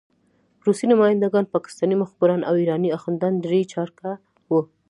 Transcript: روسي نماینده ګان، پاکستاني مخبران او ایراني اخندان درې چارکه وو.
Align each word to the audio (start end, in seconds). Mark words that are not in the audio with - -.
روسي 0.65 0.85
نماینده 0.91 1.27
ګان، 1.33 1.45
پاکستاني 1.55 1.95
مخبران 2.03 2.41
او 2.49 2.53
ایراني 2.61 2.89
اخندان 2.97 3.33
درې 3.45 3.59
چارکه 3.73 4.09
وو. 4.49 4.59